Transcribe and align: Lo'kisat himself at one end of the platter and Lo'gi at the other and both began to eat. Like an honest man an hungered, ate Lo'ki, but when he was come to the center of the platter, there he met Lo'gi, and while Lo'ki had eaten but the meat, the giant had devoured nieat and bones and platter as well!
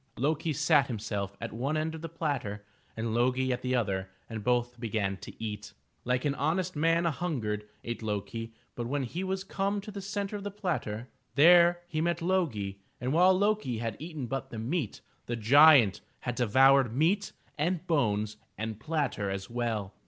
Lo'kisat 0.17 0.87
himself 0.87 1.37
at 1.39 1.53
one 1.53 1.77
end 1.77 1.93
of 1.93 2.01
the 2.01 2.09
platter 2.09 2.65
and 2.97 3.13
Lo'gi 3.13 3.51
at 3.51 3.61
the 3.61 3.75
other 3.75 4.09
and 4.27 4.43
both 4.43 4.79
began 4.79 5.15
to 5.17 5.31
eat. 5.39 5.73
Like 6.05 6.25
an 6.25 6.33
honest 6.33 6.75
man 6.75 7.05
an 7.05 7.13
hungered, 7.13 7.69
ate 7.83 8.01
Lo'ki, 8.01 8.51
but 8.73 8.87
when 8.87 9.03
he 9.03 9.23
was 9.23 9.43
come 9.43 9.79
to 9.81 9.91
the 9.91 10.01
center 10.01 10.35
of 10.35 10.43
the 10.43 10.49
platter, 10.49 11.07
there 11.35 11.81
he 11.87 12.01
met 12.01 12.19
Lo'gi, 12.19 12.79
and 12.99 13.13
while 13.13 13.37
Lo'ki 13.37 13.77
had 13.77 13.95
eaten 13.99 14.25
but 14.25 14.49
the 14.49 14.57
meat, 14.57 15.01
the 15.27 15.35
giant 15.35 16.01
had 16.21 16.33
devoured 16.33 16.91
nieat 16.95 17.31
and 17.55 17.85
bones 17.85 18.37
and 18.57 18.79
platter 18.79 19.29
as 19.29 19.51
well! 19.51 19.93